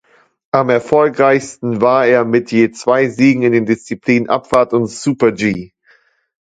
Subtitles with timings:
[0.49, 5.73] Am erfolgreichsten war er mit je zwei Siegen in den Disziplinen Abfahrt und Super-G.